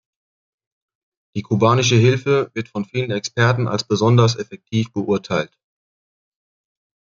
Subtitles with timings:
[1.35, 5.55] Die kubanische Hilfe wird von vielen Experten als besonders effektiv beurteilt.